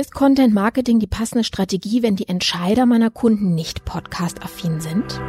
Ist 0.00 0.14
Content 0.14 0.54
Marketing 0.54 0.98
die 0.98 1.06
passende 1.06 1.44
Strategie, 1.44 2.02
wenn 2.02 2.16
die 2.16 2.26
Entscheider 2.26 2.86
meiner 2.86 3.10
Kunden 3.10 3.54
nicht 3.54 3.84
podcast-affin 3.84 4.80
sind? 4.80 5.20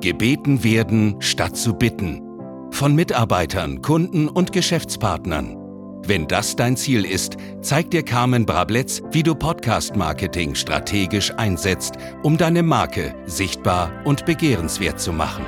Gebeten 0.00 0.62
werden 0.62 1.16
statt 1.18 1.56
zu 1.56 1.74
bitten. 1.74 2.22
Von 2.70 2.94
Mitarbeitern, 2.94 3.82
Kunden 3.82 4.28
und 4.28 4.52
Geschäftspartnern. 4.52 5.56
Wenn 6.06 6.28
das 6.28 6.54
dein 6.54 6.76
Ziel 6.76 7.04
ist, 7.04 7.36
zeigt 7.62 7.94
dir 7.94 8.04
Carmen 8.04 8.46
Brabletz, 8.46 9.02
wie 9.10 9.24
du 9.24 9.34
Podcast-Marketing 9.34 10.54
strategisch 10.54 11.32
einsetzt, 11.32 11.94
um 12.22 12.38
deine 12.38 12.62
Marke 12.62 13.12
sichtbar 13.26 13.90
und 14.04 14.24
begehrenswert 14.24 15.00
zu 15.00 15.12
machen. 15.12 15.44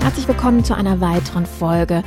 Herzlich 0.00 0.26
willkommen 0.26 0.64
zu 0.64 0.74
einer 0.74 1.00
weiteren 1.00 1.46
Folge 1.46 2.02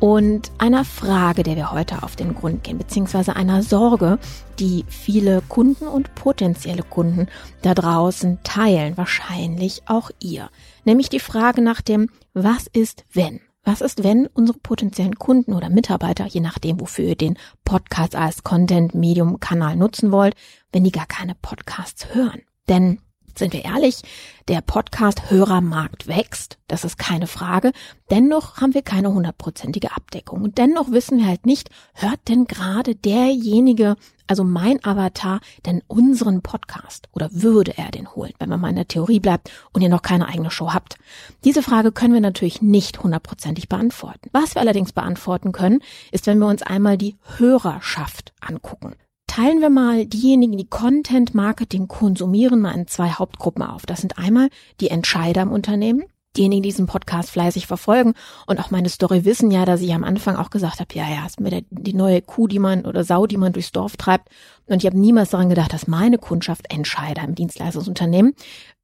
und 0.00 0.50
einer 0.56 0.86
Frage, 0.86 1.42
der 1.42 1.56
wir 1.56 1.72
heute 1.72 2.02
auf 2.02 2.16
den 2.16 2.34
Grund 2.34 2.64
gehen, 2.64 2.78
beziehungsweise 2.78 3.36
einer 3.36 3.62
Sorge, 3.62 4.18
die 4.58 4.84
viele 4.88 5.42
Kunden 5.42 5.86
und 5.86 6.14
potenzielle 6.14 6.82
Kunden 6.82 7.28
da 7.62 7.74
draußen 7.74 8.38
teilen, 8.42 8.96
wahrscheinlich 8.96 9.82
auch 9.86 10.10
ihr. 10.18 10.48
Nämlich 10.84 11.10
die 11.10 11.20
Frage 11.20 11.60
nach 11.60 11.82
dem, 11.82 12.08
was 12.32 12.66
ist 12.66 13.04
wenn? 13.12 13.40
Was 13.62 13.82
ist, 13.82 14.02
wenn 14.02 14.26
unsere 14.26 14.58
potenziellen 14.58 15.16
Kunden 15.16 15.52
oder 15.52 15.68
Mitarbeiter, 15.68 16.24
je 16.24 16.40
nachdem, 16.40 16.80
wofür 16.80 17.04
ihr 17.04 17.16
den 17.16 17.36
Podcast 17.64 18.16
als 18.16 18.42
Content-Medium-Kanal 18.42 19.76
nutzen 19.76 20.12
wollt, 20.12 20.34
wenn 20.72 20.82
die 20.82 20.92
gar 20.92 21.06
keine 21.06 21.34
Podcasts 21.34 22.14
hören? 22.14 22.40
Denn 22.70 23.00
sind 23.38 23.52
wir 23.52 23.64
ehrlich, 23.64 24.02
der 24.48 24.60
Podcast-Hörermarkt 24.60 26.08
wächst, 26.08 26.58
das 26.66 26.84
ist 26.84 26.98
keine 26.98 27.26
Frage. 27.26 27.72
Dennoch 28.10 28.56
haben 28.56 28.74
wir 28.74 28.82
keine 28.82 29.12
hundertprozentige 29.12 29.92
Abdeckung. 29.92 30.42
Und 30.42 30.58
dennoch 30.58 30.90
wissen 30.90 31.18
wir 31.18 31.26
halt 31.26 31.46
nicht, 31.46 31.70
hört 31.94 32.20
denn 32.28 32.46
gerade 32.46 32.94
derjenige, 32.94 33.96
also 34.26 34.44
mein 34.44 34.84
Avatar, 34.84 35.40
denn 35.66 35.82
unseren 35.86 36.42
Podcast? 36.42 37.08
Oder 37.12 37.28
würde 37.32 37.76
er 37.76 37.90
den 37.90 38.14
holen, 38.14 38.32
wenn 38.38 38.48
man 38.48 38.60
mal 38.60 38.70
in 38.70 38.76
der 38.76 38.88
Theorie 38.88 39.20
bleibt 39.20 39.50
und 39.72 39.82
ihr 39.82 39.88
noch 39.88 40.02
keine 40.02 40.28
eigene 40.28 40.50
Show 40.50 40.72
habt? 40.72 40.96
Diese 41.44 41.62
Frage 41.62 41.92
können 41.92 42.14
wir 42.14 42.20
natürlich 42.20 42.62
nicht 42.62 43.02
hundertprozentig 43.02 43.68
beantworten. 43.68 44.30
Was 44.32 44.54
wir 44.54 44.62
allerdings 44.62 44.92
beantworten 44.92 45.52
können, 45.52 45.80
ist, 46.12 46.26
wenn 46.26 46.38
wir 46.38 46.46
uns 46.46 46.62
einmal 46.62 46.98
die 46.98 47.16
Hörerschaft 47.38 48.32
angucken 48.40 48.94
teilen 49.30 49.60
wir 49.60 49.70
mal 49.70 50.06
diejenigen, 50.06 50.56
die 50.56 50.68
Content 50.68 51.36
Marketing 51.36 51.86
konsumieren, 51.86 52.60
mal 52.60 52.72
in 52.72 52.88
zwei 52.88 53.10
Hauptgruppen 53.10 53.62
auf. 53.62 53.86
Das 53.86 54.00
sind 54.00 54.18
einmal 54.18 54.48
die 54.80 54.90
Entscheider 54.90 55.42
im 55.42 55.52
Unternehmen, 55.52 56.02
diejenigen, 56.36 56.64
die 56.64 56.70
diesen 56.70 56.86
Podcast 56.86 57.30
fleißig 57.30 57.68
verfolgen 57.68 58.14
und 58.48 58.58
auch 58.58 58.72
meine 58.72 58.88
Story 58.88 59.24
wissen 59.24 59.52
ja, 59.52 59.64
dass 59.64 59.82
ich 59.82 59.94
am 59.94 60.02
Anfang 60.02 60.34
auch 60.34 60.50
gesagt 60.50 60.80
habe, 60.80 60.92
ja, 60.94 61.08
ja, 61.08 61.24
ist 61.26 61.38
mir 61.38 61.50
der, 61.50 61.62
die 61.70 61.94
neue 61.94 62.22
Kuh, 62.22 62.48
die 62.48 62.58
man 62.58 62.84
oder 62.84 63.04
Sau, 63.04 63.28
die 63.28 63.36
man 63.36 63.52
durchs 63.52 63.70
Dorf 63.70 63.96
treibt. 63.96 64.30
Und 64.66 64.78
ich 64.78 64.86
habe 64.86 64.98
niemals 64.98 65.30
daran 65.30 65.48
gedacht, 65.48 65.72
dass 65.72 65.86
meine 65.86 66.18
Kundschaft 66.18 66.66
Entscheider 66.68 67.22
im 67.22 67.36
Dienstleistungsunternehmen 67.36 68.34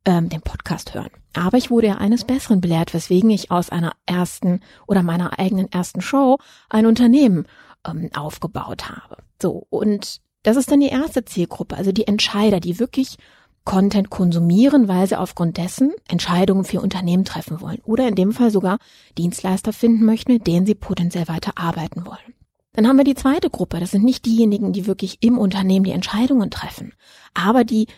ähm, 0.04 0.28
den 0.28 0.42
Podcast 0.42 0.94
hören. 0.94 1.10
Aber 1.34 1.58
ich 1.58 1.72
wurde 1.72 1.88
ja 1.88 1.94
eines 1.96 2.24
Besseren 2.24 2.60
belehrt, 2.60 2.94
weswegen 2.94 3.30
ich 3.30 3.50
aus 3.50 3.70
einer 3.70 3.94
ersten 4.06 4.60
oder 4.86 5.02
meiner 5.02 5.40
eigenen 5.40 5.72
ersten 5.72 6.02
Show 6.02 6.38
ein 6.70 6.86
Unternehmen 6.86 7.46
ähm, 7.84 8.10
aufgebaut 8.14 8.88
habe. 8.88 9.16
So, 9.42 9.66
und 9.70 10.20
das 10.46 10.56
ist 10.56 10.70
dann 10.70 10.78
die 10.78 10.88
erste 10.88 11.24
Zielgruppe, 11.24 11.76
also 11.76 11.90
die 11.90 12.06
Entscheider, 12.06 12.60
die 12.60 12.78
wirklich 12.78 13.16
Content 13.64 14.10
konsumieren, 14.10 14.86
weil 14.86 15.08
sie 15.08 15.18
aufgrund 15.18 15.56
dessen 15.56 15.92
Entscheidungen 16.06 16.64
für 16.64 16.80
Unternehmen 16.80 17.24
treffen 17.24 17.60
wollen 17.60 17.80
oder 17.84 18.06
in 18.06 18.14
dem 18.14 18.30
Fall 18.30 18.52
sogar 18.52 18.78
Dienstleister 19.18 19.72
finden 19.72 20.04
möchten, 20.04 20.34
mit 20.34 20.46
denen 20.46 20.64
sie 20.64 20.76
potenziell 20.76 21.26
weiter 21.26 21.54
arbeiten 21.56 22.06
wollen. 22.06 22.34
Dann 22.74 22.86
haben 22.86 22.96
wir 22.96 23.04
die 23.04 23.16
zweite 23.16 23.50
Gruppe, 23.50 23.80
das 23.80 23.90
sind 23.90 24.04
nicht 24.04 24.24
diejenigen, 24.24 24.72
die 24.72 24.86
wirklich 24.86 25.18
im 25.20 25.36
Unternehmen 25.36 25.84
die 25.84 25.90
Entscheidungen 25.90 26.50
treffen, 26.50 26.92
aber 27.34 27.64
die 27.64 27.88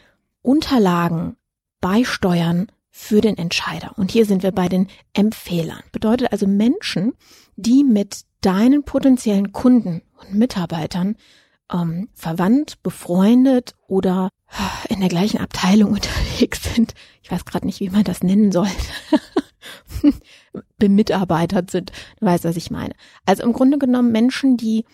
Unterlagen 0.41 1.37
beisteuern 1.83 2.69
für 2.91 3.21
den 3.21 3.37
Entscheider. 3.37 3.93
Und 3.99 4.11
hier 4.11 4.25
sind 4.25 4.43
wir 4.43 4.53
bei 4.53 4.71
den 4.71 4.87
Empfehlern. 5.12 5.83
Bedeutet 5.93 6.33
also 6.33 6.47
Menschen, 6.47 7.12
die 7.56 7.84
mit 7.84 8.22
deinen 8.41 8.84
potenziellen 8.84 9.53
Kunden 9.53 10.01
und 10.19 10.34
Mitarbeitern 10.34 11.17
ähm, 11.73 12.09
verwandt, 12.15 12.83
befreundet 12.83 13.75
oder 13.87 14.31
in 14.89 15.01
der 15.01 15.09
gleichen 15.09 15.39
Abteilung 15.39 15.93
unterwegs 15.93 16.75
sind. 16.75 16.95
Ich 17.23 17.31
weiß 17.31 17.45
gerade 17.45 17.67
nicht, 17.67 17.81
wie 17.81 17.91
man 17.91 18.05
das 18.05 18.23
nennen 18.23 18.53
soll. 18.53 18.69
Bemitarbeitert 20.78 21.71
sind. 21.71 21.93
Du 22.21 22.27
was 22.27 22.45
ich 22.45 22.71
meine. 22.71 22.95
Also 23.27 23.43
im 23.43 23.53
Grunde 23.53 23.78
genommen 23.78 24.12
Menschen, 24.12 24.57
die 24.57 24.84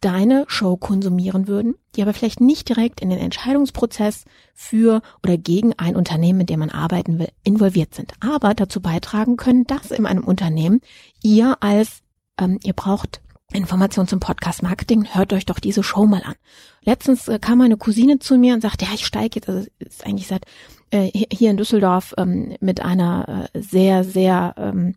deine 0.00 0.44
Show 0.48 0.76
konsumieren 0.76 1.48
würden, 1.48 1.76
die 1.96 2.02
aber 2.02 2.12
vielleicht 2.12 2.40
nicht 2.40 2.68
direkt 2.68 3.00
in 3.00 3.08
den 3.08 3.18
Entscheidungsprozess 3.18 4.24
für 4.52 5.00
oder 5.22 5.38
gegen 5.38 5.72
ein 5.78 5.96
Unternehmen, 5.96 6.40
in 6.40 6.46
dem 6.46 6.60
man 6.60 6.68
arbeiten 6.68 7.18
will, 7.18 7.30
involviert 7.42 7.94
sind, 7.94 8.12
aber 8.20 8.52
dazu 8.52 8.82
beitragen 8.82 9.38
können, 9.38 9.64
dass 9.64 9.90
in 9.90 10.04
einem 10.04 10.24
Unternehmen 10.24 10.82
ihr 11.22 11.56
als 11.62 12.02
ähm, 12.38 12.58
ihr 12.62 12.74
braucht 12.74 13.22
Informationen 13.54 14.08
zum 14.08 14.18
Podcast 14.18 14.62
Marketing, 14.62 15.06
hört 15.12 15.32
euch 15.32 15.46
doch 15.46 15.60
diese 15.60 15.84
Show 15.84 16.06
mal 16.06 16.22
an. 16.24 16.34
Letztens 16.82 17.28
äh, 17.28 17.38
kam 17.38 17.58
meine 17.58 17.76
Cousine 17.76 18.18
zu 18.18 18.36
mir 18.36 18.52
und 18.54 18.60
sagte, 18.60 18.84
ja, 18.84 18.90
ich 18.94 19.06
steige 19.06 19.36
jetzt, 19.36 19.48
also 19.48 19.66
ist 19.78 20.04
eigentlich 20.04 20.26
seit 20.26 20.44
äh, 20.90 21.10
hier 21.32 21.50
in 21.50 21.56
Düsseldorf 21.56 22.14
ähm, 22.18 22.56
mit 22.60 22.80
einer 22.80 23.48
äh, 23.52 23.60
sehr, 23.60 24.02
sehr 24.02 24.54
ähm, 24.58 24.96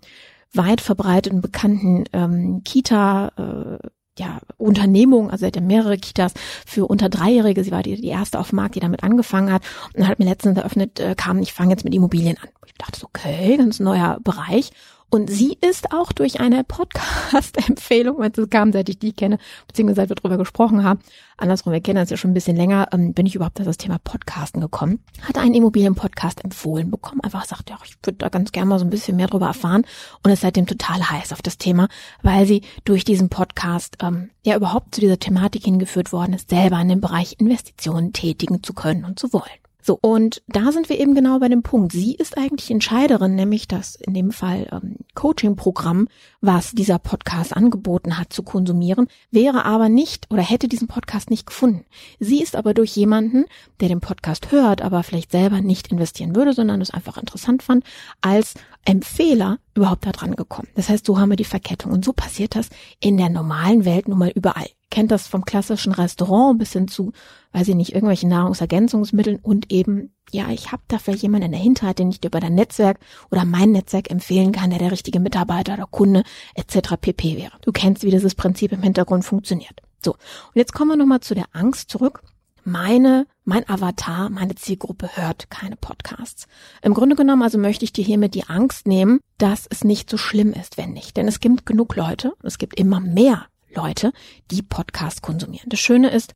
weit 0.53 0.81
verbreiteten, 0.81 1.41
bekannten 1.41 2.06
ähm, 2.13 2.63
Kita, 2.63 3.31
äh, 3.38 3.88
ja, 4.19 4.40
Unternehmung, 4.57 5.29
also 5.29 5.41
sie 5.41 5.47
hat 5.47 5.56
ja 5.56 5.62
mehrere 5.62 5.97
Kitas 5.97 6.34
für 6.66 6.88
unter 6.88 7.09
Dreijährige. 7.09 7.63
Sie 7.63 7.72
war 7.72 7.84
die, 7.84 8.01
die 8.01 8.07
erste 8.07 8.40
auf 8.40 8.50
dem 8.50 8.56
Markt, 8.56 8.73
die 8.73 8.79
damit 8.79 9.03
angefangen 9.03 9.53
hat 9.53 9.62
und 9.94 10.07
hat 10.07 10.17
mir 10.17 10.25
letztens 10.25 10.57
eröffnet, 10.57 11.00
äh, 11.00 11.13
kam, 11.16 11.40
ich 11.40 11.53
fange 11.53 11.72
jetzt 11.72 11.84
mit 11.84 11.94
Immobilien 11.94 12.38
an. 12.41 12.50
Ich 12.66 12.73
dachte, 12.73 13.06
okay, 13.06 13.56
ganz 13.57 13.79
neuer 13.79 14.17
Bereich. 14.23 14.72
Und 15.09 15.29
sie 15.29 15.57
ist 15.62 15.94
auch 15.94 16.12
durch 16.12 16.41
eine 16.41 16.66
Podcast-Empfehlung, 16.66 18.19
wenn 18.19 18.34
es 18.35 18.50
kam, 18.50 18.73
seit 18.73 18.90
ich 18.90 19.00
die 19.00 19.13
kenne, 19.13 19.38
beziehungsweise 19.66 20.01
seit 20.01 20.09
wir 20.09 20.16
drüber 20.16 20.38
gesprochen 20.38 20.84
haben, 20.84 21.00
andersrum, 21.38 21.72
wir 21.72 21.79
kennen 21.79 22.00
uns 22.00 22.09
ja 22.09 22.18
schon 22.18 22.31
ein 22.31 22.34
bisschen 22.34 22.57
länger, 22.57 22.90
ähm, 22.91 23.13
bin 23.13 23.25
ich 23.25 23.35
überhaupt 23.35 23.57
auf 23.62 23.66
das 23.66 23.78
Thema 23.78 24.00
Podcasten 24.00 24.59
gekommen, 24.59 25.00
hat 25.22 25.38
einen 25.38 25.53
Immobilien-Podcast 25.53 26.44
empfohlen 26.44 26.91
bekommen, 26.91 27.22
einfach 27.22 27.46
sagt, 27.46 27.69
ja, 27.69 27.78
ich 27.85 27.96
würde 28.03 28.17
da 28.17 28.28
ganz 28.28 28.51
gerne 28.51 28.67
mal 28.67 28.79
so 28.79 28.85
ein 28.85 28.90
bisschen 28.90 29.16
mehr 29.16 29.28
drüber 29.28 29.47
erfahren. 29.47 29.85
Und 30.23 30.31
ist 30.31 30.41
seitdem 30.41 30.66
total 30.66 31.09
heiß 31.09 31.31
auf 31.31 31.41
das 31.41 31.57
Thema, 31.57 31.88
weil 32.22 32.46
sie 32.46 32.63
durch 32.84 33.06
diesen 33.06 33.29
Podcast 33.29 33.97
ähm, 34.01 34.29
ja 34.46 34.57
überhaupt 34.57 34.94
zu 34.94 35.00
dieser 35.00 35.19
Thematik 35.19 35.63
hingeführt 35.63 36.12
worden 36.12 36.34
ist, 36.34 36.50
selber 36.50 36.81
in 36.81 36.90
dem 36.90 37.00
Bereich 37.00 37.35
Investitionen 37.40 38.12
tätigen 38.12 38.62
zu 38.62 38.73
können 38.73 39.06
und 39.06 39.19
zu 39.19 39.31
wollen. 39.31 39.46
So, 39.82 39.98
und 40.02 40.42
da 40.48 40.72
sind 40.72 40.90
wir 40.90 41.00
eben 41.00 41.16
genau 41.16 41.40
bei 41.40 41.48
dem 41.48 41.64
Punkt. 41.64 41.94
Sie 41.94 42.16
ist 42.16 42.38
eigentlich 42.38 42.70
Entscheiderin, 42.72 43.36
nämlich 43.36 43.68
das 43.68 43.96
in 43.96 44.14
dem 44.14 44.32
Fall 44.32 44.68
ähm, 44.72 44.98
Coaching-Programm, 45.16 46.08
was 46.42 46.72
dieser 46.72 47.00
Podcast 47.00 47.56
angeboten 47.56 48.18
hat, 48.18 48.34
zu 48.34 48.44
konsumieren, 48.44 49.08
wäre 49.32 49.66
aber 49.66 49.88
nicht 49.88 50.30
oder 50.30 50.42
hätte 50.42 50.68
diesen 50.68 50.88
Podcast 50.88 51.30
nicht 51.30 51.48
gefunden. 51.48 51.86
Sie 52.20 52.42
ist 52.42 52.56
aber 52.56 52.74
durch 52.74 52.96
jemanden, 52.96 53.46
der 53.80 53.88
den 53.90 54.02
Podcast 54.02 54.52
hört, 54.52 54.82
aber 54.82 55.04
vielleicht 55.04 55.32
selber 55.32 55.62
nicht 55.62 55.92
investieren 55.92 56.36
würde, 56.36 56.54
sondern 56.54 56.82
es 56.82 56.92
einfach 56.92 57.18
interessant 57.18 57.64
fand, 57.64 57.84
als 58.22 58.56
Empfehler 58.86 59.59
überhaupt 59.74 60.06
da 60.06 60.12
dran 60.12 60.36
gekommen. 60.36 60.68
Das 60.76 60.90
heißt, 60.90 61.06
so 61.06 61.20
haben 61.20 61.30
wir 61.30 61.38
die 61.38 61.44
Verkettung. 61.44 61.92
Und 61.92 62.04
so 62.04 62.14
passiert 62.14 62.56
das 62.56 62.70
in 63.00 63.18
der 63.18 63.30
normalen 63.30 63.86
Welt 63.86 64.08
nun 64.08 64.20
mal 64.20 64.32
überall 64.34 64.68
kennt 64.90 65.12
das 65.12 65.28
vom 65.28 65.46
klassischen 65.46 65.92
Restaurant 65.92 66.59
bis 66.59 66.74
hin 66.74 66.88
zu, 66.88 67.12
weiß 67.52 67.68
ich 67.68 67.75
nicht, 67.75 67.94
irgendwelchen 67.94 68.30
Nahrungsergänzungsmitteln 68.30 69.40
und 69.42 69.72
eben, 69.72 70.14
ja, 70.31 70.50
ich 70.50 70.72
habe 70.72 70.84
da 70.88 70.98
vielleicht 70.98 71.24
jemanden 71.24 71.48
in 71.48 71.52
der 71.52 71.62
Hinterhalt, 71.62 72.00
den 72.00 72.09
ich 72.09 72.22
dir 72.22 72.28
über 72.28 72.40
dein 72.40 72.56
Netzwerk 72.56 73.00
oder 73.31 73.46
mein 73.46 73.72
Netzwerk 73.72 74.09
empfehlen 74.09 74.52
kann, 74.52 74.70
der 74.70 74.80
der 74.80 74.92
richtige 74.92 75.20
Mitarbeiter 75.20 75.74
oder 75.74 75.88
Kunde 75.88 76.24
etc. 76.56 76.96
pp 77.00 77.38
wäre. 77.38 77.53
Du 77.62 77.72
kennst, 77.72 78.03
wie 78.03 78.12
dieses 78.12 78.36
Prinzip 78.36 78.72
im 78.72 78.81
Hintergrund 78.81 79.26
funktioniert. 79.26 79.81
So, 80.03 80.12
und 80.14 80.56
jetzt 80.56 80.74
kommen 80.74 80.92
wir 80.92 80.97
nochmal 80.97 81.22
zu 81.22 81.35
der 81.35 81.46
Angst 81.53 81.90
zurück. 81.90 82.22
Meine, 82.64 83.28
mein 83.46 83.67
Avatar, 83.70 84.29
meine 84.29 84.56
Zielgruppe 84.56 85.09
hört 85.16 85.50
keine 85.50 85.78
Podcasts. 85.78 86.47
Im 86.82 86.94
Grunde 86.94 87.16
genommen 87.16 87.41
also 87.41 87.58
möchte 87.58 87.85
ich 87.85 87.94
dir 87.94 88.03
hiermit 88.03 88.35
die 88.35 88.44
Angst 88.44 88.88
nehmen, 88.88 89.22
dass 89.38 89.67
es 89.70 89.85
nicht 89.85 90.09
so 90.09 90.17
schlimm 90.17 90.52
ist, 90.52 90.78
wenn 90.78 90.91
nicht. 90.91 91.16
Denn 91.16 91.29
es 91.29 91.40
gibt 91.40 91.66
genug 91.66 91.96
Leute, 91.96 92.34
es 92.44 92.58
gibt 92.58 92.78
immer 92.78 93.00
mehr 93.00 93.47
Leute, 93.73 94.11
die 94.52 94.61
Podcast 94.61 95.22
konsumieren. 95.22 95.69
Das 95.69 95.79
Schöne 95.79 96.09
ist, 96.09 96.34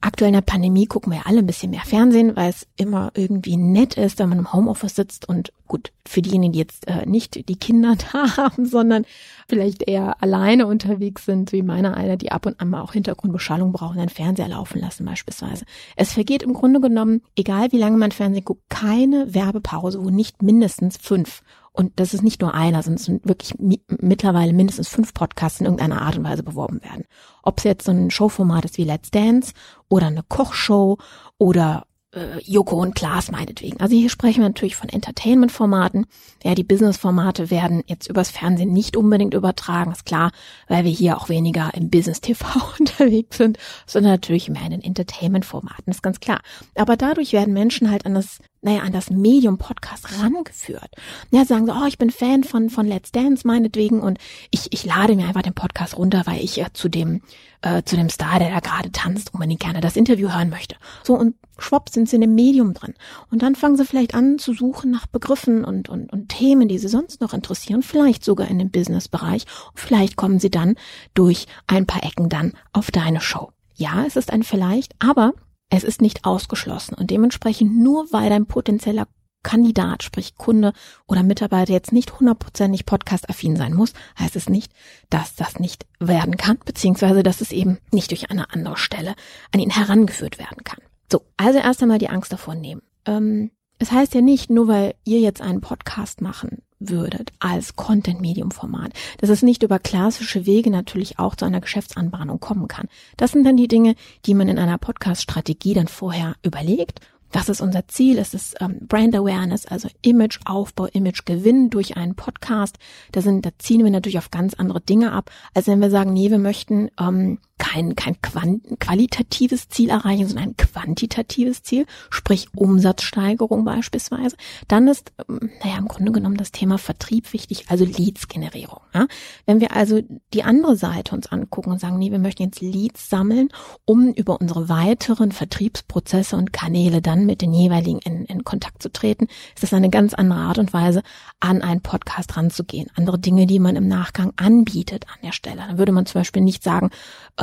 aktuell 0.00 0.28
in 0.28 0.34
der 0.34 0.42
Pandemie 0.42 0.86
gucken 0.86 1.12
wir 1.12 1.26
alle 1.26 1.40
ein 1.40 1.46
bisschen 1.46 1.70
mehr 1.70 1.82
Fernsehen, 1.82 2.36
weil 2.36 2.50
es 2.50 2.66
immer 2.76 3.10
irgendwie 3.14 3.56
nett 3.56 3.94
ist, 3.94 4.18
wenn 4.18 4.28
man 4.28 4.38
im 4.38 4.52
Homeoffice 4.52 4.94
sitzt 4.94 5.28
und 5.28 5.52
gut, 5.66 5.92
für 6.06 6.22
diejenigen, 6.22 6.52
die 6.52 6.60
jetzt 6.60 6.86
äh, 6.86 7.04
nicht 7.04 7.48
die 7.48 7.56
Kinder 7.56 7.96
da 8.12 8.36
haben, 8.36 8.64
sondern 8.64 9.04
vielleicht 9.48 9.82
eher 9.88 10.22
alleine 10.22 10.66
unterwegs 10.66 11.24
sind, 11.24 11.52
wie 11.52 11.62
meiner 11.62 11.96
einer, 11.96 12.16
die 12.16 12.30
ab 12.30 12.46
und 12.46 12.60
an 12.60 12.70
mal 12.70 12.80
auch 12.80 12.92
Hintergrundbeschallung 12.92 13.72
brauchen, 13.72 13.98
einen 13.98 14.08
Fernseher 14.08 14.48
laufen 14.48 14.80
lassen 14.80 15.04
beispielsweise. 15.04 15.64
Es 15.96 16.12
vergeht 16.12 16.42
im 16.42 16.54
Grunde 16.54 16.80
genommen, 16.80 17.22
egal 17.36 17.72
wie 17.72 17.78
lange 17.78 17.96
man 17.96 18.12
Fernsehen 18.12 18.44
guckt, 18.44 18.62
keine 18.68 19.34
Werbepause, 19.34 20.02
wo 20.02 20.10
nicht 20.10 20.42
mindestens 20.42 20.96
fünf 20.96 21.42
und 21.78 21.92
das 22.00 22.12
ist 22.12 22.22
nicht 22.24 22.40
nur 22.40 22.54
einer, 22.54 22.82
sondern 22.82 22.98
es 22.98 23.04
sind 23.04 23.24
wirklich 23.24 23.56
mi 23.60 23.80
mittlerweile 24.00 24.52
mindestens 24.52 24.88
fünf 24.88 25.14
Podcasts 25.14 25.60
in 25.60 25.66
irgendeiner 25.66 26.02
Art 26.02 26.18
und 26.18 26.24
Weise 26.24 26.42
beworben 26.42 26.82
werden. 26.82 27.04
Ob 27.44 27.58
es 27.58 27.64
jetzt 27.64 27.84
so 27.84 27.92
ein 27.92 28.10
Showformat 28.10 28.64
ist 28.64 28.78
wie 28.78 28.84
Let's 28.84 29.12
Dance 29.12 29.52
oder 29.88 30.08
eine 30.08 30.24
Kochshow 30.24 30.98
oder 31.38 31.86
äh, 32.12 32.40
Joko 32.42 32.82
und 32.82 32.96
Klaas 32.96 33.30
meinetwegen. 33.30 33.78
Also 33.78 33.94
hier 33.94 34.10
sprechen 34.10 34.40
wir 34.40 34.48
natürlich 34.48 34.74
von 34.74 34.88
Entertainment-Formaten. 34.88 36.06
Ja, 36.42 36.56
die 36.56 36.64
Business-Formate 36.64 37.50
werden 37.52 37.84
jetzt 37.86 38.08
übers 38.08 38.32
Fernsehen 38.32 38.72
nicht 38.72 38.96
unbedingt 38.96 39.34
übertragen, 39.34 39.92
ist 39.92 40.04
klar, 40.04 40.32
weil 40.66 40.84
wir 40.84 40.90
hier 40.90 41.16
auch 41.16 41.28
weniger 41.28 41.72
im 41.74 41.90
Business-TV 41.90 42.46
unterwegs 42.80 43.36
sind, 43.36 43.56
sondern 43.86 44.12
natürlich 44.12 44.48
mehr 44.48 44.64
in 44.64 44.72
den 44.72 44.82
Entertainment-Formaten, 44.82 45.92
ist 45.92 46.02
ganz 46.02 46.18
klar. 46.18 46.40
Aber 46.74 46.96
dadurch 46.96 47.32
werden 47.32 47.54
Menschen 47.54 47.88
halt 47.88 48.04
an 48.04 48.14
das 48.14 48.40
naja, 48.60 48.80
an 48.80 48.92
das 48.92 49.10
Medium 49.10 49.58
Podcast 49.58 50.20
rangeführt. 50.20 50.90
Ja, 51.30 51.44
sagen 51.44 51.66
so, 51.66 51.72
oh, 51.72 51.86
ich 51.86 51.98
bin 51.98 52.10
Fan 52.10 52.44
von, 52.44 52.70
von 52.70 52.86
Let's 52.86 53.12
Dance 53.12 53.46
meinetwegen 53.46 54.00
und 54.00 54.18
ich, 54.50 54.72
ich 54.72 54.84
lade 54.84 55.14
mir 55.14 55.26
einfach 55.26 55.42
den 55.42 55.54
Podcast 55.54 55.96
runter, 55.96 56.22
weil 56.26 56.42
ich 56.42 56.56
ja 56.56 56.66
zu 56.72 56.88
dem, 56.88 57.22
äh, 57.62 57.82
zu 57.84 57.96
dem 57.96 58.08
Star, 58.08 58.38
der 58.38 58.50
da 58.50 58.60
gerade 58.60 58.90
tanzt, 58.90 59.32
unbedingt 59.32 59.60
gerne 59.60 59.80
das 59.80 59.96
Interview 59.96 60.32
hören 60.32 60.50
möchte. 60.50 60.76
So, 61.04 61.14
und 61.14 61.36
schwupp 61.58 61.88
sind 61.88 62.08
sie 62.08 62.16
in 62.16 62.22
dem 62.22 62.34
Medium 62.34 62.74
drin. 62.74 62.94
Und 63.30 63.42
dann 63.42 63.54
fangen 63.54 63.76
sie 63.76 63.84
vielleicht 63.84 64.14
an 64.14 64.38
zu 64.38 64.52
suchen 64.52 64.90
nach 64.90 65.06
Begriffen 65.06 65.64
und, 65.64 65.88
und, 65.88 66.12
und 66.12 66.28
Themen, 66.28 66.68
die 66.68 66.78
sie 66.78 66.88
sonst 66.88 67.20
noch 67.20 67.34
interessieren, 67.34 67.82
vielleicht 67.82 68.24
sogar 68.24 68.48
in 68.48 68.58
dem 68.58 68.70
Business-Bereich. 68.70 69.44
Vielleicht 69.74 70.16
kommen 70.16 70.40
sie 70.40 70.50
dann 70.50 70.74
durch 71.14 71.46
ein 71.66 71.86
paar 71.86 72.02
Ecken 72.02 72.28
dann 72.28 72.52
auf 72.72 72.90
deine 72.90 73.20
Show. 73.20 73.52
Ja, 73.74 74.04
es 74.06 74.16
ist 74.16 74.32
ein 74.32 74.42
vielleicht, 74.42 74.94
aber 74.98 75.34
es 75.70 75.84
ist 75.84 76.00
nicht 76.00 76.24
ausgeschlossen 76.24 76.94
und 76.94 77.10
dementsprechend 77.10 77.76
nur 77.76 78.06
weil 78.12 78.30
dein 78.30 78.46
potenzieller 78.46 79.06
Kandidat, 79.42 80.02
sprich 80.02 80.34
Kunde 80.34 80.72
oder 81.06 81.22
Mitarbeiter 81.22 81.72
jetzt 81.72 81.92
nicht 81.92 82.18
hundertprozentig 82.18 82.86
podcast-affin 82.86 83.56
sein 83.56 83.72
muss, 83.72 83.92
heißt 84.18 84.34
es 84.36 84.48
nicht, 84.48 84.72
dass 85.10 85.36
das 85.36 85.60
nicht 85.60 85.86
werden 86.00 86.36
kann, 86.36 86.58
beziehungsweise 86.64 87.22
dass 87.22 87.40
es 87.40 87.52
eben 87.52 87.78
nicht 87.92 88.10
durch 88.10 88.30
eine 88.30 88.52
andere 88.52 88.76
Stelle 88.76 89.14
an 89.52 89.60
ihn 89.60 89.70
herangeführt 89.70 90.38
werden 90.38 90.64
kann. 90.64 90.80
So, 91.10 91.22
also 91.36 91.58
erst 91.58 91.82
einmal 91.82 91.98
die 91.98 92.08
Angst 92.08 92.32
davor 92.32 92.56
nehmen. 92.56 92.82
Ähm, 93.06 93.50
es 93.78 93.92
heißt 93.92 94.14
ja 94.14 94.20
nicht, 94.20 94.50
nur 94.50 94.66
weil 94.66 94.94
ihr 95.04 95.20
jetzt 95.20 95.40
einen 95.40 95.60
Podcast 95.60 96.20
machen 96.20 96.62
würdet 96.80 97.32
als 97.38 97.76
Content-Medium-Format, 97.76 98.92
dass 99.18 99.30
es 99.30 99.42
nicht 99.42 99.62
über 99.62 99.78
klassische 99.78 100.46
Wege 100.46 100.70
natürlich 100.70 101.18
auch 101.18 101.34
zu 101.34 101.44
einer 101.44 101.60
Geschäftsanbahnung 101.60 102.40
kommen 102.40 102.68
kann. 102.68 102.88
Das 103.16 103.32
sind 103.32 103.44
dann 103.44 103.56
die 103.56 103.68
Dinge, 103.68 103.94
die 104.26 104.34
man 104.34 104.48
in 104.48 104.58
einer 104.58 104.78
Podcast-Strategie 104.78 105.74
dann 105.74 105.88
vorher 105.88 106.34
überlegt 106.42 107.00
was 107.32 107.48
ist 107.48 107.60
unser 107.60 107.86
Ziel? 107.88 108.18
Es 108.18 108.34
ist 108.34 108.56
ähm, 108.60 108.78
Brand 108.88 109.14
Awareness, 109.14 109.66
also 109.66 109.88
Image-Aufbau, 110.02 110.86
Image-Gewinn 110.86 111.70
durch 111.70 111.96
einen 111.96 112.14
Podcast. 112.14 112.78
Da 113.12 113.20
sind, 113.20 113.44
da 113.44 113.50
ziehen 113.58 113.84
wir 113.84 113.90
natürlich 113.90 114.18
auf 114.18 114.30
ganz 114.30 114.54
andere 114.54 114.80
Dinge 114.80 115.12
ab, 115.12 115.30
als 115.54 115.66
wenn 115.66 115.80
wir 115.80 115.90
sagen, 115.90 116.12
nee, 116.12 116.30
wir 116.30 116.38
möchten 116.38 116.90
ähm, 116.98 117.38
kein, 117.58 117.96
kein 117.96 118.16
qualitatives 118.22 119.68
Ziel 119.68 119.90
erreichen, 119.90 120.26
sondern 120.26 120.50
ein 120.50 120.56
quantitatives 120.56 121.62
Ziel, 121.62 121.86
sprich 122.10 122.48
Umsatzsteigerung 122.54 123.64
beispielsweise. 123.64 124.36
Dann 124.68 124.88
ist, 124.88 125.12
ähm, 125.28 125.50
naja, 125.62 125.76
im 125.78 125.88
Grunde 125.88 126.12
genommen 126.12 126.36
das 126.36 126.52
Thema 126.52 126.78
Vertrieb 126.78 127.32
wichtig, 127.32 127.66
also 127.68 127.84
Leads-Generierung. 127.84 128.80
Ja? 128.94 129.06
Wenn 129.46 129.60
wir 129.60 129.74
also 129.74 130.00
die 130.32 130.44
andere 130.44 130.76
Seite 130.76 131.14
uns 131.14 131.26
angucken 131.26 131.72
und 131.72 131.80
sagen, 131.80 131.98
nee, 131.98 132.10
wir 132.10 132.18
möchten 132.18 132.44
jetzt 132.44 132.60
Leads 132.60 133.10
sammeln, 133.10 133.48
um 133.84 134.12
über 134.12 134.40
unsere 134.40 134.68
weiteren 134.68 135.32
Vertriebsprozesse 135.32 136.36
und 136.36 136.52
Kanäle 136.52 137.02
dann 137.02 137.26
mit 137.26 137.42
den 137.42 137.52
jeweiligen 137.52 137.98
in, 137.98 138.24
in 138.24 138.44
Kontakt 138.44 138.82
zu 138.82 138.90
treten, 138.90 139.26
ist 139.54 139.62
das 139.62 139.74
eine 139.74 139.90
ganz 139.90 140.14
andere 140.14 140.38
Art 140.38 140.58
und 140.58 140.72
Weise, 140.72 141.02
an 141.40 141.62
einen 141.62 141.82
Podcast 141.82 142.36
ranzugehen. 142.36 142.88
Andere 142.94 143.18
Dinge, 143.18 143.46
die 143.46 143.58
man 143.58 143.76
im 143.76 143.88
Nachgang 143.88 144.32
anbietet 144.36 145.06
an 145.08 145.18
der 145.22 145.32
Stelle. 145.32 145.62
Dann 145.66 145.78
würde 145.78 145.92
man 145.92 146.06
zum 146.06 146.20
Beispiel 146.20 146.42
nicht 146.42 146.62
sagen, 146.62 146.90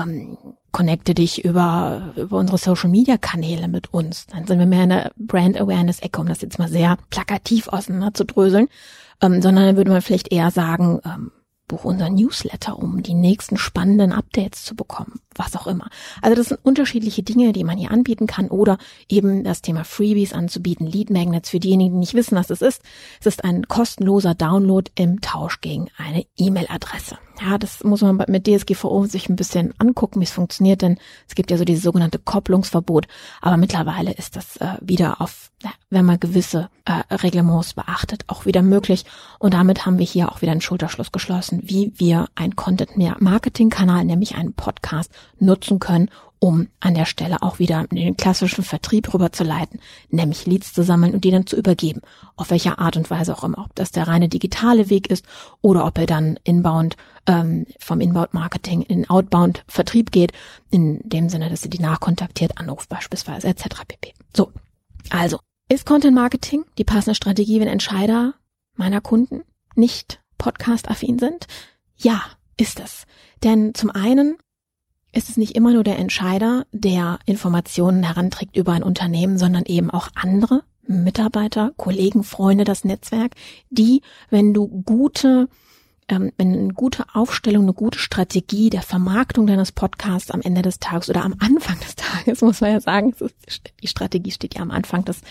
ähm, 0.06 0.38
connecte 0.72 1.14
dich 1.14 1.44
über, 1.46 2.14
über 2.16 2.38
unsere 2.38 2.58
Social 2.58 2.90
Media 2.90 3.18
Kanäle 3.18 3.68
mit 3.68 3.94
uns. 3.94 4.28
Dann 4.28 4.46
sind 4.46 4.60
wir 4.60 4.66
mehr 4.66 4.84
in 4.84 4.90
der 4.90 5.12
Brand 5.18 5.60
Awareness 5.60 6.00
Ecke, 6.00 6.20
um 6.20 6.28
das 6.28 6.42
jetzt 6.42 6.60
mal 6.60 6.68
sehr 6.68 6.98
plakativ 7.10 7.70
auseinander 7.70 8.14
zu 8.14 8.26
dröseln. 8.26 8.68
Ähm, 9.22 9.42
sondern 9.42 9.66
dann 9.66 9.78
würde 9.78 9.92
man 9.92 10.02
vielleicht 10.02 10.34
eher 10.34 10.52
sagen, 10.52 11.00
ähm, 11.06 11.32
buch 11.68 11.84
unser 11.84 12.10
Newsletter, 12.10 12.78
um 12.78 13.02
die 13.02 13.14
nächsten 13.14 13.58
spannenden 13.58 14.12
Updates 14.12 14.64
zu 14.64 14.76
bekommen, 14.76 15.20
was 15.34 15.56
auch 15.56 15.68
immer. 15.68 15.90
Also 16.22 16.36
das 16.36 16.50
sind 16.50 16.60
unterschiedliche 16.64 17.24
Dinge, 17.24 17.54
die 17.54 17.64
man 17.64 17.78
hier 17.78 17.92
anbieten 17.92 18.28
kann 18.28 18.50
oder 18.50 18.78
eben 19.10 19.44
das 19.44 19.62
Thema 19.62 19.84
Freebies 19.84 20.34
anzubieten, 20.34 20.86
Lead 20.86 21.10
Magnets 21.10 21.50
für 21.50 21.60
diejenigen, 21.60 21.94
die 21.94 22.00
nicht 22.00 22.14
wissen, 22.14 22.36
was 22.36 22.50
es 22.50 22.62
ist. 22.62 22.82
Es 23.20 23.26
ist 23.26 23.44
ein 23.44 23.68
kostenloser 23.68 24.36
Download 24.36 24.92
im 24.96 25.22
Tausch 25.22 25.62
gegen 25.62 25.88
eine 25.98 26.26
E-Mail-Adresse. 26.38 27.18
Ja, 27.42 27.58
das 27.58 27.84
muss 27.84 28.02
man 28.02 28.24
mit 28.28 28.48
DSGVO 28.48 29.06
sich 29.06 29.28
ein 29.28 29.36
bisschen 29.36 29.74
angucken, 29.78 30.22
wie 30.22 30.26
es 30.26 30.32
funktioniert, 30.32 30.82
denn 30.82 30.98
es 31.28 31.36
gibt 31.36 31.52
ja 31.52 31.58
so 31.58 31.66
dieses 31.66 31.84
sogenannte 31.84 32.18
Kopplungsverbot. 32.18 33.08
Aber 33.42 33.58
mittlerweile 33.58 34.14
ist 34.14 34.36
das 34.36 34.58
äh, 34.58 34.78
wieder 34.80 35.20
auf, 35.20 35.52
wenn 35.90 36.06
man 36.06 36.20
gewisse 36.20 36.70
äh, 36.86 37.14
Reglements 37.14 37.74
beachtet, 37.74 38.24
auch 38.28 38.46
wieder 38.46 38.62
möglich. 38.62 39.06
Und 39.40 39.54
damit 39.54 39.86
haben 39.86 40.00
wir 40.00 40.06
hier 40.06 40.32
auch 40.32 40.42
wieder 40.42 40.54
einen 40.54 40.62
Schulterschluss 40.62 41.12
geschlossen, 41.12 41.62
wie 41.66 41.92
wir 41.96 42.28
ein 42.36 42.56
Content-Marketing-Kanal, 42.56 44.06
nämlich 44.06 44.36
einen 44.36 44.54
Podcast, 44.54 45.12
nutzen 45.38 45.80
können, 45.80 46.10
um 46.46 46.68
an 46.80 46.94
der 46.94 47.06
Stelle 47.06 47.42
auch 47.42 47.58
wieder 47.58 47.88
in 47.90 47.98
den 47.98 48.18
klassischen 48.18 48.64
Vertrieb 48.64 49.12
rüberzuleiten, 49.12 49.80
nämlich 50.12 50.46
Leads 50.46 50.74
zu 50.74 50.84
sammeln 50.84 51.16
und 51.16 51.24
die 51.24 51.32
dann 51.32 51.48
zu 51.48 51.56
übergeben. 51.56 52.02
Auf 52.36 52.52
welcher 52.52 52.78
Art 52.78 52.98
und 52.98 53.10
Weise 53.10 53.36
auch 53.36 53.44
immer, 53.44 53.66
ob 53.66 53.74
das 53.74 53.90
der 53.90 54.08
reine 54.08 54.30
digitale 54.30 54.92
Weg 54.92 55.10
ist 55.10 55.26
oder 55.62 55.88
ob 55.88 55.98
er 55.98 56.06
dann 56.06 56.38
inbound 56.44 56.98
ähm, 57.26 57.66
vom 57.80 58.00
Inbound-Marketing 58.00 58.84
in 58.84 59.10
Outbound-Vertrieb 59.10 60.12
geht, 60.12 60.34
in 60.70 61.00
dem 61.04 61.30
Sinne, 61.30 61.50
dass 61.50 61.64
sie 61.64 61.70
die 61.72 61.82
nachkontaktiert, 61.82 62.60
anruft 62.60 62.90
beispielsweise 62.90 63.48
etc. 63.48 63.84
pp. 63.88 64.14
So, 64.38 64.52
also 65.10 65.40
ist 65.68 65.88
Content 65.88 66.14
Marketing 66.14 66.64
die 66.78 66.84
passende 66.84 67.16
Strategie, 67.16 67.60
wenn 67.60 67.68
Entscheider 67.68 68.36
meiner 68.76 69.02
Kunden 69.02 69.42
nicht 69.74 70.22
podcast-affin 70.38 71.18
sind? 71.18 71.48
Ja, 71.98 72.22
ist 72.56 72.80
es. 72.80 73.08
Denn 73.44 73.74
zum 73.74 73.90
einen 73.90 74.38
ist 75.16 75.30
es 75.30 75.38
nicht 75.38 75.56
immer 75.56 75.74
nur 75.74 75.84
der 75.84 75.98
Entscheider, 75.98 76.66
der 76.72 77.20
Informationen 77.26 78.04
heranträgt 78.04 78.56
über 78.56 78.74
ein 78.74 78.84
Unternehmen, 78.84 79.38
sondern 79.38 79.64
eben 79.66 79.90
auch 79.90 80.10
andere 80.16 80.64
Mitarbeiter, 80.88 81.72
Kollegen, 81.78 82.24
Freunde, 82.24 82.64
das 82.64 82.84
Netzwerk, 82.84 83.34
die, 83.70 84.02
wenn 84.30 84.54
du 84.54 84.68
gute 84.68 85.48
ähm, 86.08 86.32
wenn 86.38 86.54
eine 86.54 86.74
gute 86.74 87.06
Aufstellung, 87.14 87.64
eine 87.64 87.74
gute 87.74 87.98
Strategie 87.98 88.70
der 88.70 88.84
Vermarktung 88.84 89.48
deines 89.48 89.72
Podcasts 89.72 90.30
am 90.30 90.42
Ende 90.42 90.62
des 90.62 90.80
Tages 90.80 91.10
oder 91.10 91.24
am 91.24 91.36
Anfang 91.40 91.80
des 91.80 91.96
Tages, 91.96 92.42
muss 92.44 92.62
man 92.62 92.74
ja 92.74 92.80
sagen, 92.80 93.16
die 93.82 93.88
Strategie 93.88 94.32
steht 94.32 94.56
ja 94.56 94.62
am 94.62 94.72
Anfang 94.72 95.04
des, 95.06 95.22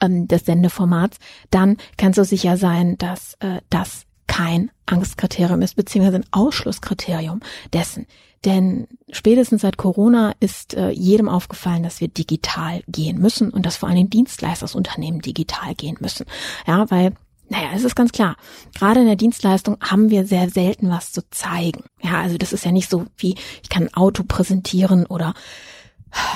ähm, 0.00 0.28
des 0.28 0.46
Sendeformats, 0.46 1.18
dann 1.50 1.76
kannst 1.98 2.18
du 2.18 2.24
sicher 2.24 2.56
sein, 2.56 2.96
dass 2.98 3.34
äh, 3.40 3.60
das 3.68 4.06
kein 4.26 4.70
Angstkriterium 4.86 5.62
ist, 5.62 5.76
beziehungsweise 5.76 6.18
ein 6.18 6.26
Ausschlusskriterium 6.30 7.40
dessen. 7.72 8.06
Denn 8.44 8.88
spätestens 9.10 9.62
seit 9.62 9.76
Corona 9.76 10.32
ist 10.40 10.74
äh, 10.74 10.90
jedem 10.90 11.28
aufgefallen, 11.28 11.82
dass 11.82 12.00
wir 12.00 12.08
digital 12.08 12.82
gehen 12.88 13.20
müssen 13.20 13.50
und 13.50 13.64
dass 13.64 13.76
vor 13.76 13.88
allem 13.88 14.10
Dienstleistersunternehmen 14.10 15.20
digital 15.20 15.74
gehen 15.74 15.96
müssen. 16.00 16.26
Ja, 16.66 16.90
weil 16.90 17.12
naja, 17.48 17.68
es 17.74 17.84
ist 17.84 17.94
ganz 17.94 18.12
klar. 18.12 18.36
Gerade 18.74 19.00
in 19.00 19.06
der 19.06 19.16
Dienstleistung 19.16 19.76
haben 19.82 20.08
wir 20.08 20.26
sehr 20.26 20.48
selten 20.48 20.88
was 20.88 21.12
zu 21.12 21.20
zeigen. 21.30 21.84
Ja, 22.02 22.22
also 22.22 22.38
das 22.38 22.54
ist 22.54 22.64
ja 22.64 22.72
nicht 22.72 22.88
so 22.88 23.04
wie, 23.18 23.34
ich 23.62 23.68
kann 23.68 23.84
ein 23.84 23.94
Auto 23.94 24.24
präsentieren 24.26 25.04
oder 25.04 25.34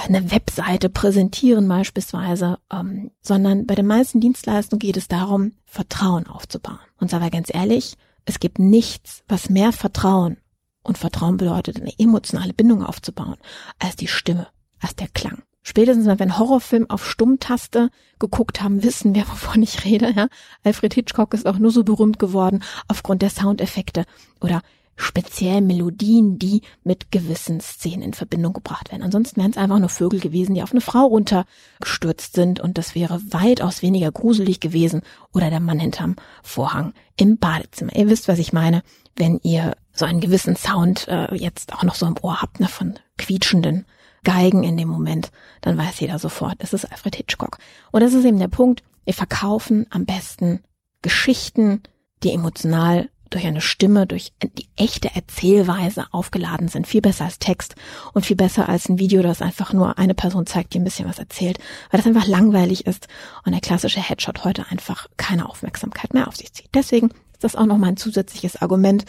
eine 0.06 0.30
Webseite 0.30 0.88
präsentieren 0.88 1.68
beispielsweise, 1.68 2.58
ähm, 2.72 3.10
sondern 3.22 3.66
bei 3.66 3.74
den 3.74 3.86
meisten 3.86 4.20
Dienstleistungen 4.20 4.78
geht 4.78 4.96
es 4.96 5.08
darum, 5.08 5.52
Vertrauen 5.64 6.26
aufzubauen. 6.26 6.78
Und 6.98 7.10
sei 7.10 7.18
mal 7.18 7.30
ganz 7.30 7.52
ehrlich, 7.52 7.96
es 8.24 8.40
gibt 8.40 8.58
nichts, 8.58 9.22
was 9.28 9.50
mehr 9.50 9.72
Vertrauen 9.72 10.38
und 10.82 10.98
Vertrauen 10.98 11.36
bedeutet, 11.36 11.80
eine 11.80 11.92
emotionale 11.98 12.52
Bindung 12.52 12.84
aufzubauen, 12.84 13.36
als 13.78 13.96
die 13.96 14.08
Stimme, 14.08 14.48
als 14.80 14.96
der 14.96 15.08
Klang. 15.08 15.42
Spätestens, 15.62 16.06
wenn 16.06 16.18
wir 16.20 16.22
einen 16.22 16.38
Horrorfilm 16.38 16.88
auf 16.90 17.04
Stummtaste 17.04 17.90
geguckt 18.20 18.62
haben, 18.62 18.84
wissen 18.84 19.16
wir, 19.16 19.26
wovon 19.28 19.64
ich 19.64 19.84
rede. 19.84 20.12
Ja? 20.12 20.28
Alfred 20.62 20.94
Hitchcock 20.94 21.34
ist 21.34 21.46
auch 21.46 21.58
nur 21.58 21.72
so 21.72 21.82
berühmt 21.82 22.20
geworden 22.20 22.62
aufgrund 22.86 23.20
der 23.20 23.30
Soundeffekte 23.30 24.04
oder 24.40 24.62
speziell 24.96 25.60
Melodien, 25.60 26.38
die 26.38 26.62
mit 26.82 27.12
gewissen 27.12 27.60
Szenen 27.60 28.02
in 28.02 28.14
Verbindung 28.14 28.54
gebracht 28.54 28.90
werden. 28.90 29.02
Ansonsten 29.02 29.40
wären 29.40 29.50
es 29.50 29.58
einfach 29.58 29.78
nur 29.78 29.90
Vögel 29.90 30.20
gewesen, 30.20 30.54
die 30.54 30.62
auf 30.62 30.72
eine 30.72 30.80
Frau 30.80 31.04
runtergestürzt 31.04 32.34
sind 32.34 32.60
und 32.60 32.78
das 32.78 32.94
wäre 32.94 33.20
weitaus 33.30 33.82
weniger 33.82 34.10
gruselig 34.10 34.60
gewesen 34.60 35.02
oder 35.32 35.50
der 35.50 35.60
Mann 35.60 35.78
hinterm 35.78 36.16
Vorhang 36.42 36.94
im 37.16 37.38
Badezimmer. 37.38 37.94
Ihr 37.94 38.08
wisst, 38.08 38.28
was 38.28 38.38
ich 38.38 38.52
meine, 38.52 38.82
wenn 39.16 39.38
ihr 39.42 39.76
so 39.92 40.04
einen 40.04 40.20
gewissen 40.20 40.56
Sound 40.56 41.08
äh, 41.08 41.34
jetzt 41.34 41.74
auch 41.74 41.82
noch 41.82 41.94
so 41.94 42.06
im 42.06 42.16
Ohr 42.22 42.40
habt, 42.40 42.60
ne, 42.60 42.68
von 42.68 42.98
quietschenden 43.18 43.86
Geigen 44.24 44.64
in 44.64 44.76
dem 44.76 44.88
Moment, 44.88 45.30
dann 45.60 45.78
weiß 45.78 46.00
jeder 46.00 46.18
sofort, 46.18 46.56
es 46.58 46.72
ist 46.72 46.90
Alfred 46.90 47.16
Hitchcock. 47.16 47.58
Und 47.92 48.02
das 48.02 48.12
ist 48.12 48.24
eben 48.24 48.38
der 48.38 48.48
Punkt, 48.48 48.82
wir 49.04 49.14
verkaufen 49.14 49.86
am 49.90 50.04
besten 50.04 50.64
Geschichten, 51.00 51.82
die 52.22 52.32
emotional 52.32 53.08
durch 53.30 53.46
eine 53.46 53.60
Stimme, 53.60 54.06
durch 54.06 54.32
die 54.42 54.68
echte 54.76 55.14
Erzählweise 55.14 56.06
aufgeladen 56.12 56.68
sind. 56.68 56.86
Viel 56.86 57.00
besser 57.00 57.24
als 57.24 57.38
Text 57.38 57.74
und 58.12 58.26
viel 58.26 58.36
besser 58.36 58.68
als 58.68 58.88
ein 58.88 58.98
Video, 58.98 59.22
das 59.22 59.42
einfach 59.42 59.72
nur 59.72 59.98
eine 59.98 60.14
Person 60.14 60.46
zeigt, 60.46 60.74
die 60.74 60.78
ein 60.78 60.84
bisschen 60.84 61.08
was 61.08 61.18
erzählt, 61.18 61.58
weil 61.90 61.98
das 61.98 62.06
einfach 62.06 62.26
langweilig 62.26 62.86
ist 62.86 63.08
und 63.44 63.52
der 63.52 63.60
klassische 63.60 64.00
Headshot 64.00 64.44
heute 64.44 64.66
einfach 64.70 65.08
keine 65.16 65.48
Aufmerksamkeit 65.48 66.14
mehr 66.14 66.28
auf 66.28 66.36
sich 66.36 66.52
zieht. 66.52 66.70
Deswegen 66.74 67.08
ist 67.08 67.44
das 67.44 67.56
auch 67.56 67.66
nochmal 67.66 67.90
ein 67.90 67.96
zusätzliches 67.96 68.60
Argument, 68.62 69.04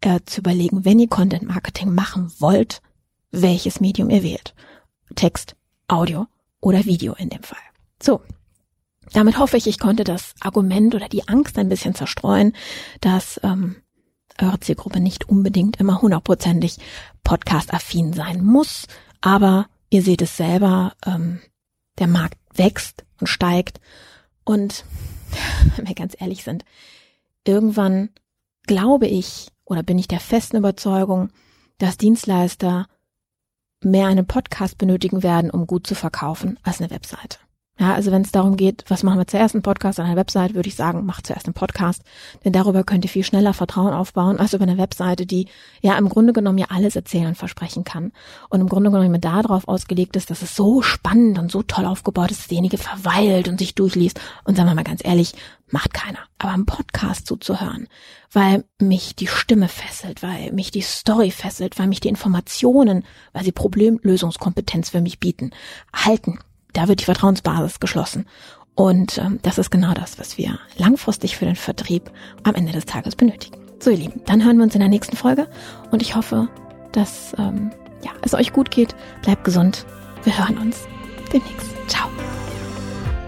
äh, 0.00 0.20
zu 0.24 0.40
überlegen, 0.40 0.84
wenn 0.84 0.98
ihr 0.98 1.08
Content 1.08 1.42
Marketing 1.42 1.94
machen 1.94 2.32
wollt, 2.38 2.80
welches 3.30 3.80
Medium 3.80 4.10
ihr 4.10 4.22
wählt. 4.22 4.54
Text, 5.14 5.56
Audio 5.88 6.26
oder 6.60 6.84
Video 6.84 7.14
in 7.14 7.28
dem 7.28 7.42
Fall. 7.42 7.58
So, 8.02 8.22
damit 9.12 9.38
hoffe 9.38 9.56
ich, 9.56 9.66
ich 9.66 9.78
konnte 9.78 10.04
das 10.04 10.34
Argument 10.40 10.94
oder 10.94 11.08
die 11.08 11.28
Angst 11.28 11.58
ein 11.58 11.68
bisschen 11.68 11.94
zerstreuen, 11.94 12.54
dass 13.00 13.40
ähm, 13.42 13.76
eure 14.38 14.60
Zielgruppe 14.60 15.00
nicht 15.00 15.28
unbedingt 15.28 15.78
immer 15.78 16.00
hundertprozentig 16.00 16.78
podcast-affin 17.24 18.12
sein 18.12 18.44
muss. 18.44 18.86
Aber 19.20 19.66
ihr 19.90 20.02
seht 20.02 20.22
es 20.22 20.36
selber, 20.36 20.94
ähm, 21.04 21.40
der 21.98 22.06
Markt 22.06 22.38
wächst 22.54 23.04
und 23.20 23.26
steigt. 23.26 23.80
Und 24.44 24.84
wenn 25.76 25.88
wir 25.88 25.94
ganz 25.94 26.16
ehrlich 26.18 26.44
sind, 26.44 26.64
irgendwann 27.46 28.10
glaube 28.66 29.06
ich 29.06 29.48
oder 29.64 29.82
bin 29.82 29.98
ich 29.98 30.08
der 30.08 30.20
festen 30.20 30.56
Überzeugung, 30.56 31.30
dass 31.78 31.96
Dienstleister 31.96 32.86
mehr 33.82 34.08
einen 34.08 34.26
Podcast 34.26 34.78
benötigen 34.78 35.22
werden, 35.22 35.50
um 35.50 35.66
gut 35.66 35.86
zu 35.86 35.94
verkaufen, 35.94 36.58
als 36.62 36.80
eine 36.80 36.90
Webseite. 36.90 37.38
Ja, 37.80 37.94
also 37.94 38.12
wenn 38.12 38.20
es 38.20 38.30
darum 38.30 38.58
geht, 38.58 38.84
was 38.88 39.02
machen 39.02 39.18
wir 39.18 39.26
zuerst, 39.26 39.54
einen 39.54 39.62
Podcast 39.62 39.98
an 39.98 40.04
einer 40.04 40.16
Website, 40.16 40.52
würde 40.52 40.68
ich 40.68 40.74
sagen, 40.74 41.06
macht 41.06 41.26
zuerst 41.26 41.46
einen 41.46 41.54
Podcast. 41.54 42.02
Denn 42.44 42.52
darüber 42.52 42.84
könnt 42.84 43.06
ihr 43.06 43.08
viel 43.08 43.24
schneller 43.24 43.54
Vertrauen 43.54 43.94
aufbauen, 43.94 44.38
als 44.38 44.52
über 44.52 44.64
eine 44.64 44.76
Webseite, 44.76 45.24
die 45.24 45.48
ja 45.80 45.96
im 45.96 46.10
Grunde 46.10 46.34
genommen 46.34 46.58
ja 46.58 46.66
alles 46.68 46.94
erzählen 46.94 47.28
und 47.28 47.38
versprechen 47.38 47.82
kann. 47.82 48.12
Und 48.50 48.60
im 48.60 48.68
Grunde 48.68 48.90
genommen 48.90 49.06
immer 49.06 49.18
darauf 49.18 49.66
ausgelegt 49.66 50.14
ist, 50.16 50.28
dass 50.28 50.42
es 50.42 50.54
so 50.54 50.82
spannend 50.82 51.38
und 51.38 51.50
so 51.50 51.62
toll 51.62 51.86
aufgebaut 51.86 52.30
ist, 52.30 52.40
dass 52.40 52.48
derjenige 52.48 52.76
verweilt 52.76 53.48
und 53.48 53.58
sich 53.58 53.74
durchliest. 53.74 54.20
Und 54.44 54.58
sagen 54.58 54.68
wir 54.68 54.74
mal 54.74 54.84
ganz 54.84 55.02
ehrlich, 55.02 55.32
macht 55.68 55.94
keiner. 55.94 56.18
Aber 56.36 56.52
einen 56.52 56.66
Podcast 56.66 57.26
zuzuhören, 57.26 57.88
weil 58.30 58.64
mich 58.78 59.16
die 59.16 59.26
Stimme 59.26 59.68
fesselt, 59.68 60.22
weil 60.22 60.52
mich 60.52 60.70
die 60.70 60.82
Story 60.82 61.30
fesselt, 61.30 61.78
weil 61.78 61.86
mich 61.86 62.00
die 62.00 62.08
Informationen, 62.08 63.04
weil 63.32 63.44
sie 63.44 63.52
Problemlösungskompetenz 63.52 64.90
für 64.90 65.00
mich 65.00 65.18
bieten, 65.18 65.52
halten 65.94 66.40
da 66.72 66.88
wird 66.88 67.00
die 67.00 67.04
Vertrauensbasis 67.04 67.80
geschlossen. 67.80 68.26
Und 68.74 69.18
ähm, 69.18 69.38
das 69.42 69.58
ist 69.58 69.70
genau 69.70 69.92
das, 69.94 70.18
was 70.18 70.38
wir 70.38 70.58
langfristig 70.76 71.36
für 71.36 71.44
den 71.44 71.56
Vertrieb 71.56 72.10
am 72.44 72.54
Ende 72.54 72.72
des 72.72 72.86
Tages 72.86 73.16
benötigen. 73.16 73.58
So, 73.78 73.90
ihr 73.90 73.96
Lieben, 73.96 74.20
dann 74.26 74.44
hören 74.44 74.56
wir 74.56 74.64
uns 74.64 74.74
in 74.74 74.80
der 74.80 74.88
nächsten 74.88 75.16
Folge 75.16 75.48
und 75.90 76.02
ich 76.02 76.14
hoffe, 76.14 76.48
dass 76.92 77.34
ähm, 77.38 77.70
ja, 78.04 78.10
es 78.22 78.34
euch 78.34 78.52
gut 78.52 78.70
geht. 78.70 78.94
Bleibt 79.22 79.44
gesund. 79.44 79.86
Wir 80.24 80.38
hören 80.38 80.58
uns 80.58 80.86
demnächst. 81.32 81.68
Ciao. 81.88 82.08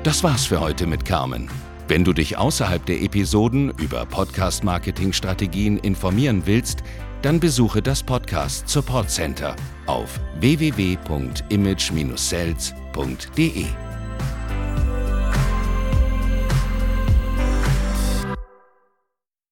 Das 0.02 0.22
war's 0.22 0.46
für 0.46 0.60
heute 0.60 0.86
mit 0.86 1.04
Carmen. 1.04 1.48
Wenn 1.88 2.04
du 2.04 2.12
dich 2.12 2.38
außerhalb 2.38 2.84
der 2.86 3.02
Episoden 3.02 3.70
über 3.78 4.06
Podcast-Marketing-Strategien 4.06 5.78
informieren 5.78 6.42
willst, 6.46 6.82
dann 7.22 7.38
besuche 7.40 7.82
das 7.82 8.02
Podcast 8.02 8.68
Support 8.68 9.10
Center 9.10 9.54
auf 9.86 10.18
www.image-sales.de. 12.94 13.91